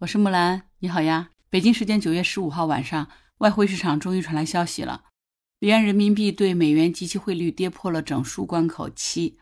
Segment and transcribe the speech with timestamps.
[0.00, 1.30] 我是木兰，你好呀。
[1.48, 3.08] 北京时间九月十五号晚上，
[3.38, 5.04] 外汇市场终于传来消息了，
[5.60, 9.38] 离岸人民币对美元即期汇率跌破了整数关口七，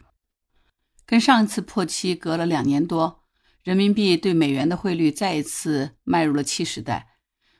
[1.06, 3.24] 跟上一次破七隔了两年多，
[3.64, 7.16] 人民币对美元的汇率再一次迈入了七时代。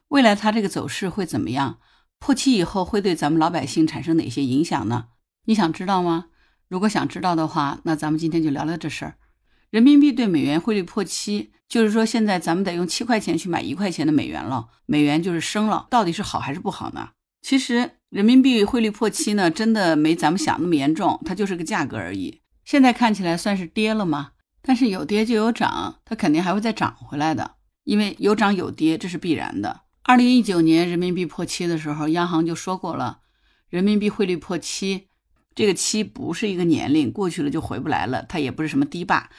[0.08, 1.80] 未来它这个走势会怎么样？
[2.18, 5.08] 破七以后会对咱们老百姓产生哪些影响呢？
[5.46, 6.26] 你想知道吗？
[6.68, 9.16] 如果想知道的话，那咱们今天就聊聊这事儿。
[9.72, 17.12] 人民币对美元汇率破七，就是说现在咱们得用七块钱去买一块钱的美元了，美元就是升了，到底是好还是不好呢？
[17.40, 22.42] 其实人民币汇率破七呢，真的没咱们想那么严重，它就是个价格而已。
[22.66, 24.32] 现在看起来算是跌了吗？
[24.60, 27.52] 但是有跌就有涨，它肯定还会再涨回来的，
[27.84, 29.80] 因为有涨有跌，这是必然的。
[30.02, 33.20] 二零一九年人民币破七的时候，央行就说过了，
[33.70, 35.08] 人民币汇率破七，
[35.54, 39.30] 这个七不是一个年龄，过去了就回不来了，它也不是什么堤坝。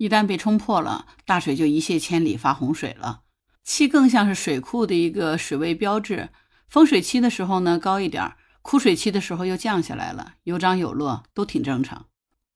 [0.00, 3.20] 一旦被冲破了，大水就一泻千里，发洪水了。
[3.62, 6.30] 七更像是水库的一个水位标志，
[6.70, 12.06] 丰水期的时候呢高一点，枯水期的时候又降下来了，有涨有落，都挺正常。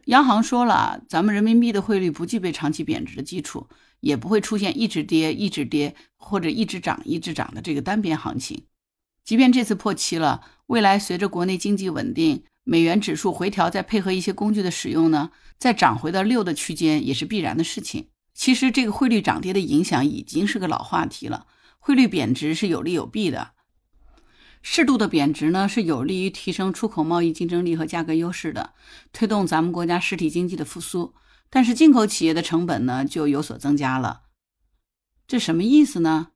[0.07, 3.69] 央行说了，咱们人民币的汇率不具备长期贬值的基础，
[4.01, 8.65] 也不会出现一直跌一直跌或者一直涨一直涨的这个单边行情。
[9.25, 12.45] 即便这次破七了，未来随着国内经济稳定。
[12.63, 18.09] 美元指数回调，再配合一些工具的使用呢，再涨回到六的区间也是必然的事情。
[18.33, 21.47] 其实这个汇率涨跌的影响已经是个老话题了。
[21.79, 23.53] 汇率贬值是有利有弊的，
[24.63, 28.73] 适度的贬值呢是有利于提升出口贸易竞争力和价格优势的，
[29.13, 31.15] 推动咱们国家实体经济的复苏。
[31.51, 34.23] 但是进口企业的成本呢就有所增加了，
[35.27, 36.29] 这什么意思呢？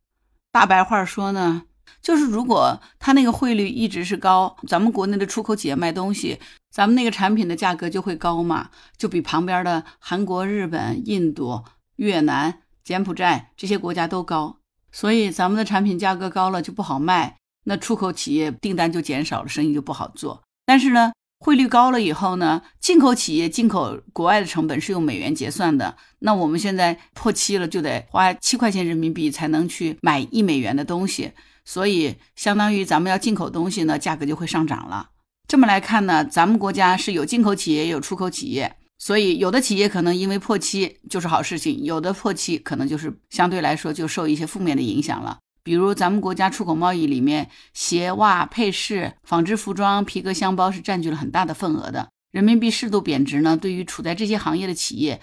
[0.52, 1.64] 大白话说呢？
[2.00, 6.38] 就是如果它那个汇率一直是高，咱们国内的出口企业卖东西，
[6.70, 11.64] 咱们那个产品的价格就会高嘛，就比旁边的韩国、日本、印度、
[11.96, 14.58] 越南、柬埔寨这些国家都高。
[14.90, 20.42] 所以咱们的产品价格高了就不好卖，那出口企业订单就减少了，生意就不好做。
[20.64, 31.32] 但是呢，汇率高了以后呢，进口企业进口国外的成本是用美元结算的，那我们现在破七了，就得花七块钱人民币才能去买一美元的东西。
[31.70, 35.10] 所以，相当于咱们要进口东西呢，价格就会上涨了。
[35.46, 38.76] 这么来看呢，咱们国家是有进口企业，也有出口企业。
[38.96, 45.40] 所以，有的企业可能因为破期就是好事情，有的破期可能就是相对来说就受一些负面的影响了。
[45.62, 52.08] 比如，咱们国家出口贸易里面，鞋袜配饰、纺织服装、皮革箱包是占据了很大的份额的。
[52.32, 55.20] 人民币适度贬值呢，对于处在这些行业的企业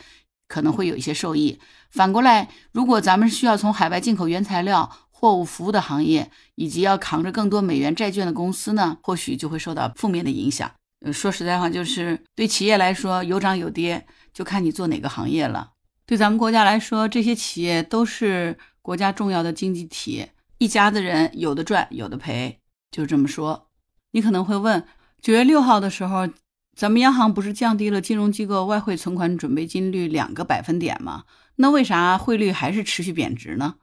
[0.47, 1.59] 可能会有一些受益。
[1.89, 4.91] 反过来，如果咱们需要从海外进口原材料，
[5.25, 10.71] 货物服务的行业，以及要扛着更多美元债券的公司呢，或许就会受到负面的影响。
[11.11, 15.71] 说实在话，就是对企业来说有涨有跌，就看你做哪个行业了。
[16.05, 20.27] 对咱们国家来说，这些企业都是国家重要的经济体，
[20.59, 22.59] 一家子人有的赚有的赔，
[22.91, 23.69] 就这么说。
[24.11, 24.85] 你可能会问，
[25.19, 26.29] 九月六号的时候，
[26.75, 31.23] 咱们央行不是降低了金融机构外汇存款准备金率两个百分点吗？
[31.55, 33.77] 那为啥汇率还是持续贬值呢？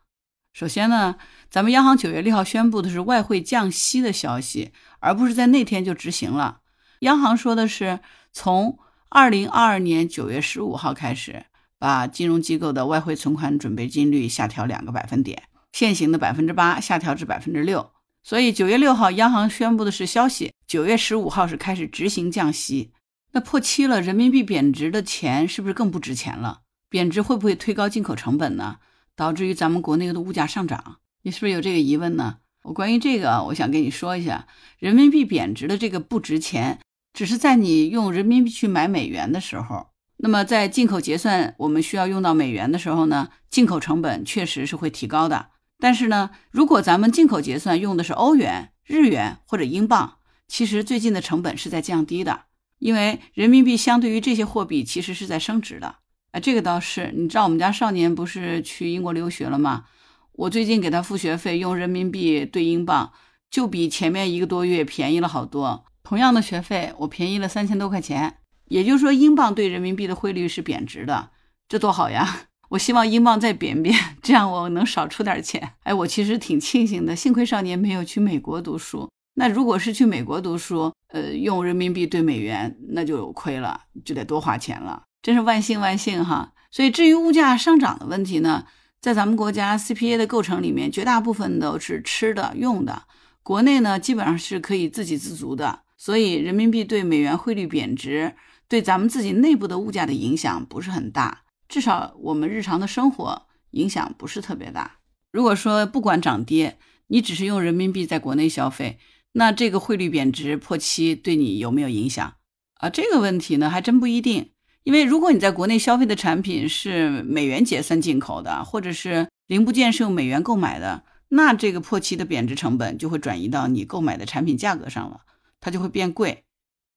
[0.53, 1.17] 首先呢，
[1.49, 6.61] 咱们央行九月六号宣布的是外汇降息的消息，而不是在那天就执行了。
[7.01, 8.01] 央行说的是
[8.33, 11.47] 从二零二二年九月十五号开始，
[11.79, 17.91] 把金融机构的外汇存款准备金率下调两个百分点，现行的百分之八下调至百分之六。
[18.23, 22.93] 所以九月六号央行宣布的是消息，九月十五号是开始执行降息。
[23.33, 26.61] 那破七了，人民币贬值的钱是不是更不值钱了？
[26.91, 28.77] 贬值会不会推高进口成本呢？
[29.17, 32.39] 导致于咱们国内的物价上涨，你是不是有这个疑问呢？
[32.65, 34.47] 我关于这个，我想跟你说一下，
[34.78, 36.78] 人民币贬值的这个不值钱，
[37.12, 45.49] 只是在你用人民币去买美元的时候，那么在进口结算我们需要用到美元的时候呢，进口成本确实是会提高的。
[45.78, 52.45] 但是呢，如果咱们进口结算用的是欧元、日元或者英镑，其实最近的成本是在降低的，
[52.78, 55.97] 因为人民币相对于这些货币其实是在升值的。
[56.32, 59.84] 啊，这个倒是，你知道我们家少年不是去英国留学了吗？
[60.33, 63.12] 我最近给他付学费，用人民币兑英镑，
[63.51, 65.84] 就比前面一个多月便宜了好多。
[66.03, 68.39] 同样的学费，我便宜了三千多块钱。
[68.68, 71.30] 也就是说，英镑对人民币的汇率是贬值的，
[71.68, 72.47] 这多好呀！
[72.71, 75.74] 我希望英镑再贬贬，这样我能少出点钱。
[75.83, 79.10] 哎，我其实挺庆幸的，幸亏少年没有去美国读书。
[79.34, 85.03] 那如果是去美国读书，呃，用人民币兑美元，那就亏了，就得多花钱了。
[85.22, 86.53] 真是万幸万幸哈！
[86.71, 88.66] 所以至于物价上涨的问题呢，
[89.01, 93.04] 在咱们国家 CPA 的构成里面，绝大部分都是吃的用的，
[93.42, 95.83] 国内呢基本上是可以自给自足的。
[95.97, 98.34] 所以人民币对美元汇率贬值，
[98.66, 104.98] 对咱们自己内部的物价的影响不是很大，至少我们日常的生活影响不是特别大。
[105.30, 108.98] 如果说不管涨跌，你只是用人民币在国内消费，
[109.33, 112.34] 那这个汇率贬值破七对你有没有影响
[112.74, 112.91] 啊？
[112.91, 114.52] 这个问题呢，还真不一定。
[114.84, 125.21] 因为如果你在国内消费的产品是美元结算进口的，或者是零部件是用美元购买的，那这个破七的贬值成本就会转移到你购买的产品价格上了，
[125.61, 126.45] 它就会变贵。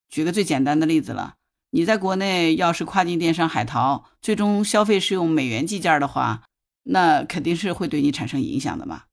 [0.10, 1.36] 举个最简单的例子了，
[1.72, 6.44] 你在国内要是跨境电商海淘，最终消费是用美元计件的话，
[6.84, 9.04] 那肯定是会对你产生影响的嘛。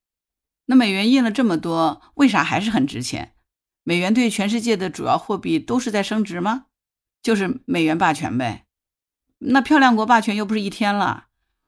[0.66, 3.32] 那美元印了这么多，为啥还是很值钱？
[3.84, 6.66] 美元对全世界的主要货币都是在升值吗？
[7.22, 8.64] 就是美元霸权呗，
[9.38, 11.26] 那漂亮国霸权又不是一天了。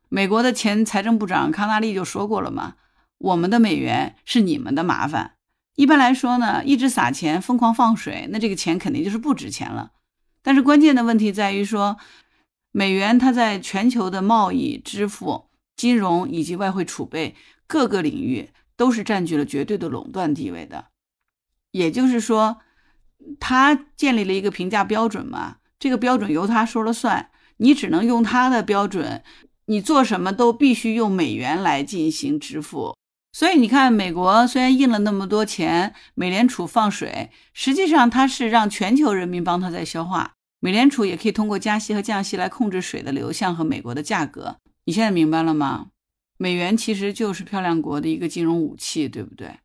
[0.09, 2.75] 美国的前财政部长康纳利就说过了嘛，
[3.19, 5.37] 我们的美元是你们的麻烦。
[5.77, 9.93] 一般来说呢，一直撒钱，疯狂放水，那这个钱肯定就是不值钱了。
[10.43, 11.99] 但是关键的问题在于说，
[12.73, 15.47] 美元它在全球的贸易、支付、
[15.77, 17.37] 金融以及外汇储备
[17.69, 20.87] 各个领域都是占据了绝对的垄断地位的。
[21.71, 22.59] 也就是说。
[23.41, 29.23] 他建立了一个评价标准嘛，这个标准由他说了算，你只能用他的标准，
[29.67, 32.97] 你做什么都必须用美元来进行支付。
[33.33, 40.33] 所以你看，美国虽然印了那么多钱，美联储放水，实际上它是让全球人民帮他在消化。
[40.61, 44.57] 美联储也可以通过加息和降息来控制水的流向和美国的价格。
[44.85, 45.89] 你现在明白了吗？
[46.39, 49.59] 美元其实就是漂亮国的一个金融武器，对不对？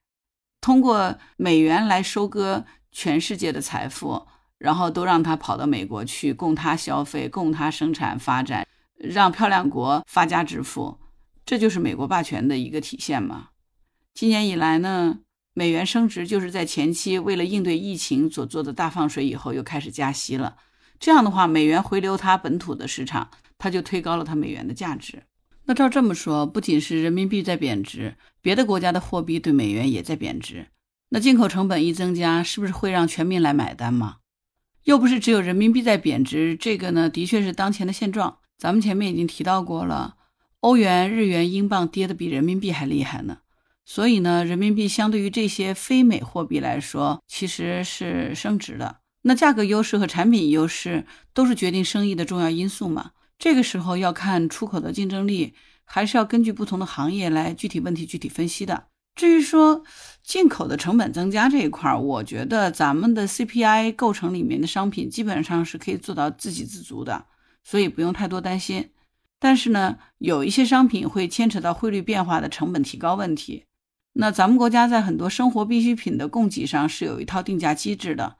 [0.60, 2.66] 通过美元来收割。
[2.92, 4.28] 全世界的财富，
[4.58, 11.00] 然后都让他跑到美国去，供他消费，供他生产发展，让漂亮国发家致富，
[11.46, 13.50] 这就是美国霸权的一个体现嘛。
[14.14, 15.20] 今年以来呢，
[15.54, 20.58] 美元升值就是在前期为了应对疫情所做的大放水以后，又开始加息了。
[21.00, 25.24] 这样的话，美元回流它本土的市场，它就推高了它美元的价值。
[25.66, 30.68] 那照这么说，不仅是人民币在贬值，别的国家的货币对美元也在贬值。
[31.10, 34.18] 那进口成本一增加，是不是会让全民来买单吗？
[34.84, 38.38] 又不是只有人民币在贬值，这个呢，的确是当前的现状。
[38.58, 40.16] 咱们前面已经提到过了，
[40.60, 43.40] 欧元、日元、英镑跌得比人民币还厉害呢。
[43.86, 48.98] 所以呢，人民币相对于这些非美货币来说，其实是升值的。
[49.24, 53.12] 那价格优势和产品优势都是决定生意的重要因素嘛。
[53.40, 55.56] 这个时候要看出口的竞争力，
[55.86, 58.89] 还是要根据不同的行业来具体问题具体分析的。
[59.20, 59.84] 至于说
[60.24, 67.26] 进口的成本增加这一块儿，我觉得咱们的 CPI 构成里面的商品基本上是可以做到自给自足的，
[67.62, 68.92] 所以不用太多担心。
[69.38, 73.66] 但是呢，有一些商品会牵扯到汇率变化的成本提高问题。
[74.14, 78.38] 那咱们国家在很多生活必需品的供给上是有一套定价机制的，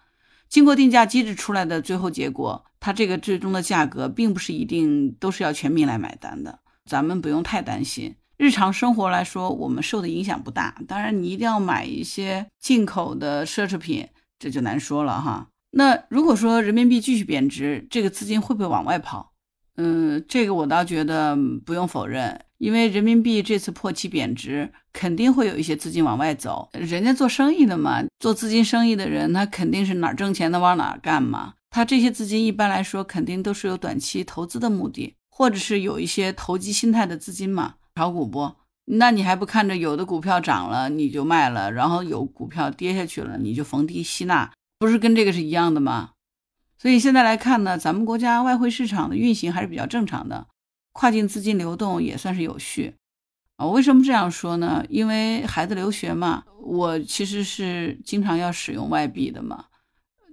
[0.48, 8.16] 经过定价机制出来的最后结果，它这个最终的价格并不是一定都是要全民来买单的，咱们不用太担心。
[8.40, 10.74] 日常生活来说，我们受的影响不大。
[10.88, 14.08] 当然，你一定要买一些进口的奢侈品，
[14.40, 15.50] 这就难说了哈。
[15.72, 19.34] 那如果说人民币继续贬值，这个资金会不会往外跑？
[19.76, 26.70] 嗯，这个我倒觉得不用否认，因为人民币这次破七贬值，肯定会有一些资金往外走。
[26.72, 31.56] 人家做生意的嘛，做资金生意的人，他肯定是哪儿挣钱的往哪儿干嘛。
[31.70, 37.76] 他这些资金一般来说，肯定都是有短期投资的目的，或者是有一些投机心态的资金嘛。
[38.00, 38.56] 炒股不？
[38.86, 46.12] 那你还不看着有的股票涨了你就卖了，然后有股票跌下去了你就逢低吸纳，不是跟这个是一样的吗？
[46.78, 50.48] 所以现在来看呢，咱们国家外汇市场的运行还是比较正常的，
[50.94, 52.96] 跨境资金流动也算是有序
[53.58, 53.68] 啊。
[53.68, 54.86] 为什么这样说呢？
[54.88, 59.66] 因为孩子留学嘛，我其实是经常要使用外币的嘛，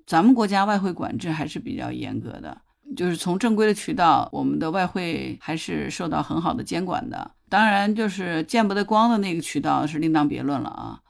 [0.06, 2.58] 咱们国家外汇管制还是比较严格的。
[2.96, 7.32] 就是从正规的渠道，我们的外汇还是受到很好的监管的。
[7.48, 11.00] 当然，就是见不得光的那个渠道是另当别论了啊。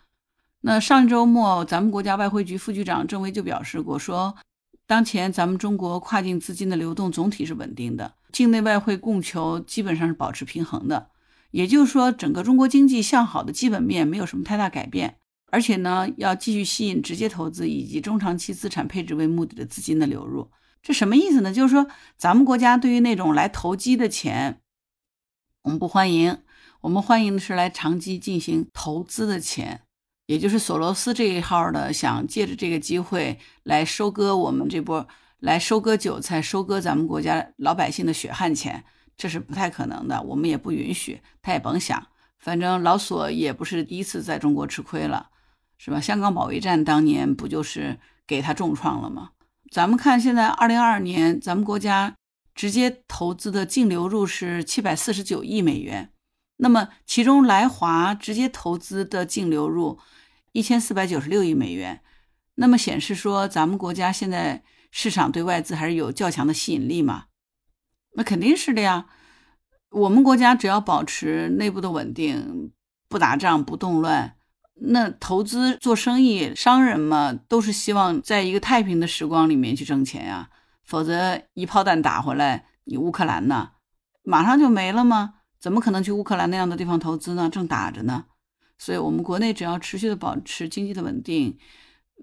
[0.61, 4.37] 那上周末，咱们国家外汇局副局长郑维就表示过，说
[4.87, 11.09] 当前咱们中国跨境资金的流动总体是稳定的，境内外汇供求基本上是保持平衡的。
[11.52, 15.16] 也就是说，整个中国经济向好的基本面没有什么太大改变，
[15.50, 20.50] 而且呢，要继续吸引直接投资以及中长期资产配置为目的的资金的流入。
[20.83, 21.52] 这什么意思呢？
[21.52, 24.61] 就是说，咱们国家对于那种来投机的钱，
[25.67, 26.39] 我们不欢迎。
[26.81, 29.83] 我们欢迎的是来长期进行投资的钱，
[30.27, 35.09] 也就是索罗斯这一号的，想借着这个机会来收割我们这波，
[35.41, 38.85] 来收割韭菜，收割咱们国家老百姓的血汗钱，
[39.17, 40.23] 这是不太可能的。
[40.23, 42.07] 我们也不允许，他也甭想。
[42.39, 45.31] 反正老索也不是第一次在中国吃亏了，
[45.79, 46.01] 是吧？
[46.01, 49.31] 香港保卫战当年不就是给他重创了吗？
[49.73, 52.15] 咱们看，现在二零二二年，咱们国家
[52.57, 56.11] 直接投资的净流入是七百四十九亿美元，
[56.57, 60.01] 那么其中来华直接投资的净流入
[60.53, 62.01] 一千四百九十六亿美元，
[62.55, 67.27] 那么显示说咱们国家现在市场对外资还是有较强的吸引力嘛？
[68.15, 69.07] 那肯定是的呀。
[69.91, 72.73] 我们国家只要保持内部的稳定，
[73.09, 74.37] 不打仗不动乱，
[74.77, 80.49] 那投资做生意，商人嘛都是希望在一个太平的时光里面去挣钱呀。
[80.87, 83.73] 否则一炮弹打回来，你乌克兰呢，
[84.23, 85.35] 马上就没了吗？
[85.59, 87.50] 怎么可能去乌克兰那样的地方投资呢？
[87.50, 88.26] 正打着呢。
[88.78, 91.59] 所以，我们国内只要持续的保持经济的稳定，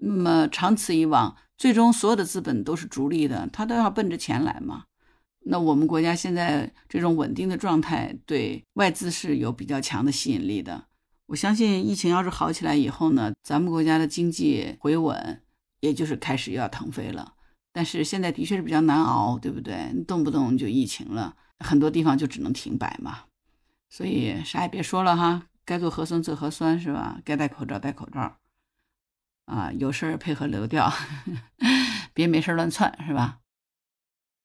[0.00, 4.84] 那么长此以往，最终所有的资本都是逐利的，他都要奔着钱来嘛。
[5.46, 10.84] 那我们国家现在这种稳定的状态，对外资是有比较强的吸引力的。
[11.26, 15.42] 我相信疫情要是好起来以后呢，咱们国家的经济回稳，
[15.80, 17.33] 也就是开始又要腾飞了。
[17.76, 19.92] 但是现在的确是比较难熬，对不对？
[20.06, 23.24] 动不动就疫情了，很多地方就只能停摆嘛。
[23.90, 27.20] 所以啥也别说了哈，该做核酸做核酸是吧？
[27.24, 28.36] 该戴口罩戴口罩，
[29.46, 30.92] 啊，有事儿配合流调，
[32.14, 33.40] 别没事乱窜是吧？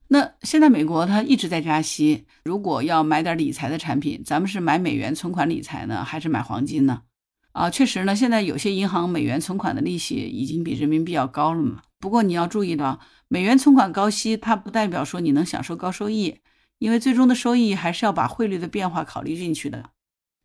[0.08, 7.04] 那现在美国它一直在加息，如果要买点理财的产品，咱们是买美元存款理财呢，还是买黄金呢？
[7.52, 11.84] 啊，确实呢，现在有些银行美元存款的利息已经比人民币要高了嘛。
[12.00, 16.40] 不过你要注意到，美元存款高息，它不代表说你能享受高收益，
[16.78, 19.92] 因为最终的收益还是要把汇率的变化考虑进去的。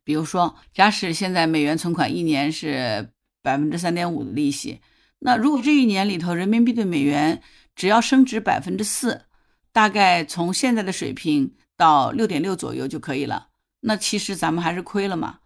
[0.03, 4.81] 比如说，假使现在美元存款一年是百分之三点五的利息，
[5.19, 7.41] 那如果这一年里头人民币对美元
[7.75, 9.23] 只要升值百分之四。
[9.71, 13.49] 大概从现在的水平到六点六左右就可以了。
[13.81, 15.39] 那其实咱们还是亏了嘛。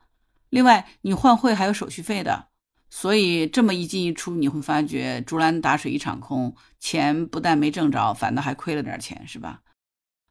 [0.52, 2.49] 另外，你换汇还有手续费的，
[2.90, 9.62] 所以这么一进一出，你会发觉竹篮打水一场空，钱不但没挣着，反倒还亏了点钱，是吧？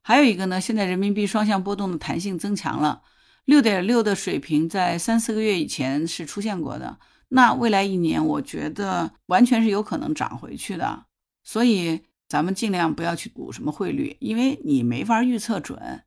[0.02, 3.02] 还有一个呢，现在人民币双向波动的弹性增强了，
[3.44, 6.98] 六点六的水平在三四个月以前是出现过的，
[7.28, 11.06] 那未来一年我觉得完全是有可能涨回去的，
[11.42, 12.02] 所以。
[12.28, 16.02] 咱们尽量不要去赌什么汇率，因为你没法预测准，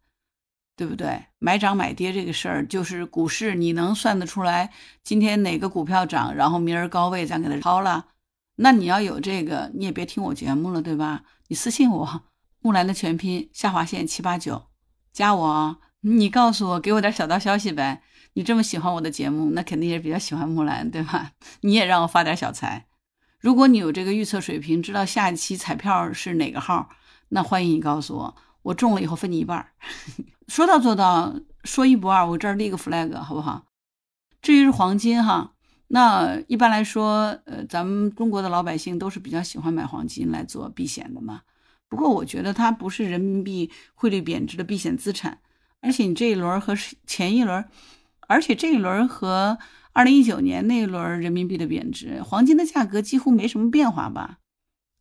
[0.76, 1.26] 对不对？
[1.40, 4.72] 买涨买跌这个事儿，就是股市，你能算得出来
[5.04, 8.08] 今天哪个股票涨，然后明儿高位咱给它抛了？
[8.56, 11.24] 那你要有这个，你也别听我节目了，对吧？
[11.48, 12.24] 你私信我，
[12.62, 14.68] 木兰的全拼下划线七八九，
[15.12, 18.02] 加我， 你告诉我，给我点小道消息呗。
[18.34, 21.32] 你这么喜欢我的节目，那肯定也比较喜欢木兰，对吧？
[21.62, 22.88] 你也让我发点小财。
[23.40, 26.90] 如果你有这个预测水平，知道下一期彩票是哪个号，
[27.30, 29.66] 那欢迎你告诉我，我中了以后分你一半。
[30.48, 33.66] 说到做到，说一不二，我这儿立个 flag 好不好？
[34.42, 35.54] 至于是黄金哈，
[35.88, 41.42] 那一般来说，呃，咱们中国的老百姓都是比较喜欢买黄金来做避险的嘛。
[41.88, 45.40] 不过我觉得它不是人民币汇率贬值的避险资产，
[45.82, 46.76] 而且你这一轮和
[47.06, 47.66] 前一轮，
[48.28, 49.58] 而且这一轮和。
[49.94, 54.38] 二零一九年那一轮人民币的贬值，黄金的价格几乎没什么变化吧？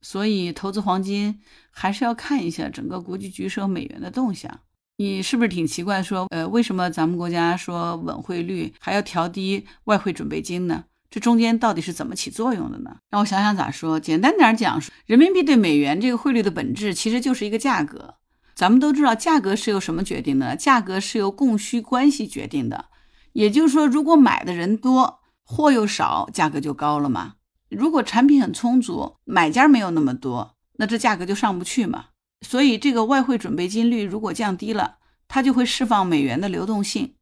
[0.03, 1.41] 所以投资黄金
[1.71, 4.61] 还是要看一下整个国际局势和美元的动向。
[4.97, 6.03] 你是不是挺奇怪？
[6.03, 10.85] 说，呃，为什么咱们国家说稳汇率还要调低外汇准备金呢？
[11.09, 12.99] 这中间到底是怎么起作用的呢？
[13.11, 13.99] 让我想想咋说。
[13.99, 18.17] 简单点讲，人民币对美元这个汇率的本质其实就是一个价格。
[18.55, 20.55] 咱们都知道，价格是由什么决定的？
[20.55, 22.85] 价格是由供需关系决定的。
[23.33, 27.37] 也就是说，如果买的人多，货又少，价格就高了嘛。
[27.71, 32.07] 如果产品很充足，买家没有那么多，那这价格就上不去嘛。
[32.43, 34.99] 所以，这个外汇准备金率如果降低了，
[35.29, 37.15] 它就会释放美元的流动性，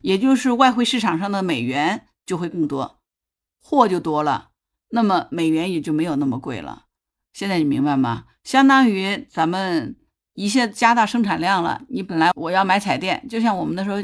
[0.00, 3.00] 也就是外汇市场上的美元就会更多，
[3.60, 4.50] 货就多了，
[4.90, 6.84] 那么美元也就没有那么贵了。
[7.32, 8.24] 现在你明白吗？
[8.44, 9.96] 相当于咱们。
[10.38, 11.80] 一下加大生产量了。
[11.88, 13.96] 你本来我要买彩电，就像我们那时候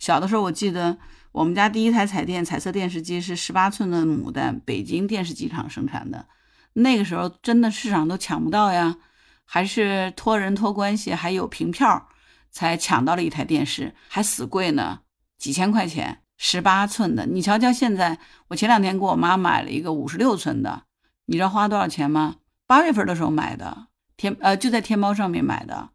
[0.00, 0.98] 小的时候，我记得
[1.36, 6.26] 我们家第一台彩电彩色电视机是十八寸的母的，北京电视机厂生产的。
[6.72, 8.96] 那个时候真的市场都抢不到呀，
[9.44, 12.08] 还是托人托关系，还有凭票
[12.50, 15.00] 才抢到了一台电视，还死贵呢，
[15.36, 17.26] 几千块钱，十八寸的。
[17.26, 20.84] 你瞧瞧现在，我前两天给我妈买了一个五十六寸的，
[21.26, 22.36] 你知道花多少钱吗？
[22.66, 23.88] 八月份的时候买的。
[24.16, 25.90] 天呃，就在天猫上面买的，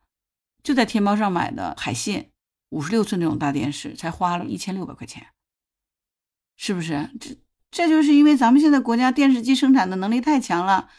[0.62, 2.30] 就在天猫上买的海信
[2.72, 5.28] 五十六寸这种大电视，才花了一千六百块钱，
[6.58, 7.10] 是不是？
[7.20, 7.38] 这
[7.70, 10.90] 这就是因为咱们现在国家电视机生产的能力太强了，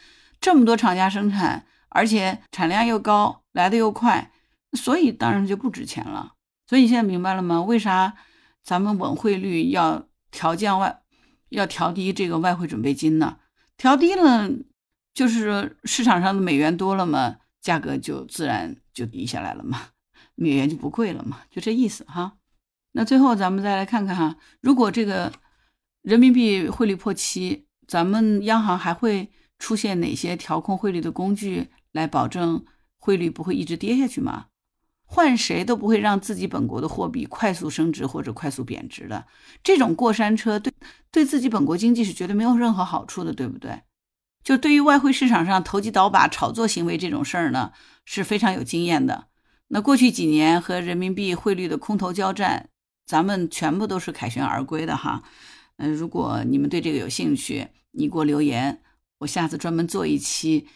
[0.40, 4.32] 这么多厂家生产，而且产量又高，来的又快，
[4.72, 6.34] 所以当然就不值钱了。
[6.66, 7.60] 所以现在明白了吗？
[7.60, 8.14] 为啥
[8.62, 11.02] 咱们稳汇率要调降外，
[11.50, 13.38] 要调低这个外汇准备金呢？
[13.76, 14.48] 调低了。
[15.14, 19.88] 就是市场上的美元多了嘛，价格就自然就低下来了嘛，
[20.42, 22.34] 美元就不贵了嘛，就这意思哈。
[22.92, 25.32] 那最后咱们再来看看哈，如果这个
[26.02, 32.64] 人民币汇率破七，咱们央行还会出现哪些调控汇率的工具来保证
[32.98, 34.46] 汇率不会一直跌下去吗？
[35.04, 39.26] 换谁都不会让自己本国的货币快速升值或者快速贬值的，
[39.62, 40.72] 这种过山车对
[41.10, 43.82] 对自己本国经济是绝对没有任何好处的，对不对？
[44.42, 47.72] 就对于外汇市场上投机倒把、炒作行为这种事儿呢，
[48.04, 49.28] 是非常有经验的。
[49.74, 52.68] 那过去几年和人民币汇率的空头交战，
[53.06, 55.22] 咱们全部都是凯旋而归的哈。
[55.78, 58.82] 嗯，如果你们对这个有兴趣，你给我留言，
[59.20, 60.66] 我下次专门做一期，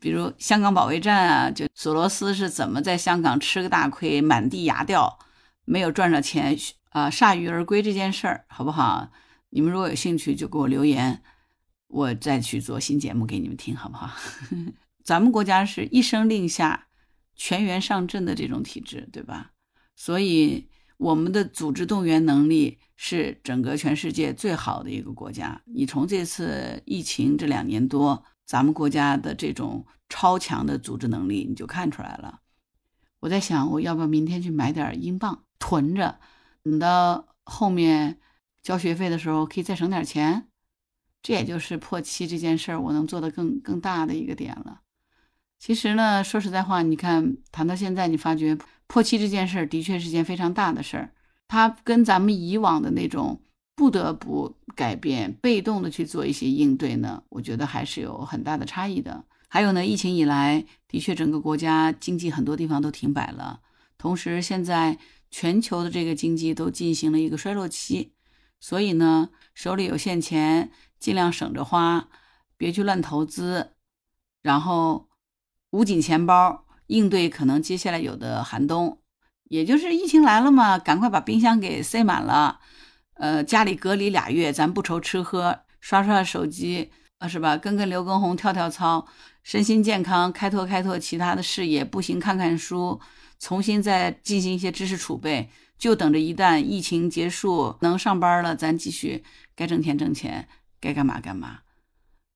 [0.00, 5.18] 比如香港保卫战啊，就索罗斯是怎么在香港吃个大亏，满地牙掉，
[5.66, 6.56] 没有赚着钱
[6.88, 9.10] 啊，铩羽而归这件事儿，好不好？
[9.50, 11.20] 你们如果有兴趣，就给我留言。
[11.88, 14.10] 我再去做新节目给你们听，好不好？
[15.04, 16.86] 咱们国家是一声令下，
[17.42, 19.52] 全员上阵的这种体制，对吧？
[19.96, 20.68] 所以
[20.98, 25.62] 我们的组织动员能力是整个全世界最好的一个国家。
[25.64, 32.40] 你从这次疫情这两年多，咱们国家的这种超强的组织能力，你就看出来了。
[33.20, 36.20] 我在想，我要不要明天去买点英镑囤着，
[36.62, 38.20] 等到后面
[38.62, 40.48] 交学费的时候可以再省点钱。
[41.22, 44.82] 这也就是破七这件事儿，我能做的更更大的一个点了。
[45.60, 51.12] 其实呢，说实在话，你看谈到现在，你发觉破七这件事儿的确是件非常大的事儿。
[51.46, 53.42] 它跟咱们以往的那种
[53.76, 59.24] 不得不改变、被动的去做一些应对呢，我觉得还是有很大的差异的。
[59.48, 63.60] 还有呢，疫情以来，的确整个国家经济很多地方都停摆了，
[63.98, 64.98] 同时现在
[65.30, 68.12] 全球的这个经济都进行了一个衰落期，
[68.58, 70.70] 所以呢，手里有现钱。
[70.98, 72.10] 尽量省着花，
[72.58, 73.70] 别去乱投资，
[74.42, 75.08] 然后
[75.70, 78.98] 捂紧钱包，应对可能接下来有的寒冬。
[79.44, 82.60] 也就是疫情来了嘛，赶快把冰箱给塞满了，
[83.14, 87.56] 呃，家里隔离俩月，咱不愁吃喝，刷刷手机啊，是吧？
[87.56, 89.06] 跟跟刘畊宏跳跳操，
[89.42, 93.00] 身心健康，开拓开拓其他的事业，步行看看书，
[93.38, 100.48] 重新再进行一些知识储备，就等着一旦疫情结束，能上班了，咱继续该挣钱挣钱。
[100.80, 101.60] 该干嘛干嘛，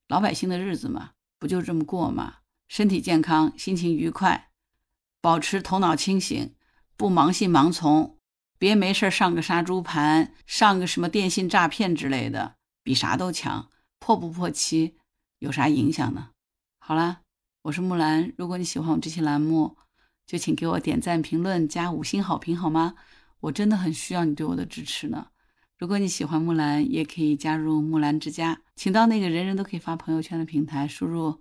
[0.09, 2.35] 老百姓的日子嘛，不就这么过吗？
[2.69, 4.51] 身体健康，心情愉快，
[5.21, 6.55] 保持头脑清醒，
[6.97, 8.19] 不盲信盲从，
[8.59, 13.71] 别没事上个杀猪盘，上个什么电信诈骗之类的，比啥都强。
[13.99, 14.97] 破不破期
[15.39, 16.31] 有啥影响呢？
[16.79, 17.21] 好了，
[17.63, 19.79] 我是木兰，如果你喜欢我这期栏目，
[20.27, 22.95] 就请给我点赞、评论、加五星好评好吗？
[23.41, 25.29] 我真的很需要你对我的支持呢。
[25.79, 31.41] 如果你喜欢木兰，也可以加入木兰之家，请到那个人人都可以发朋友圈的平台，输入